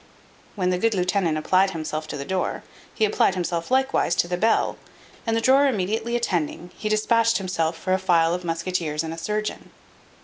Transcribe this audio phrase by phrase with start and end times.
[0.55, 4.35] When the good lieutenant applied himself to the door, he applied himself likewise to the
[4.35, 4.77] bell;
[5.27, 9.17] and the drawer immediately attending, he dispatched him for a file of musqueteers and a
[9.19, 9.69] surgeon.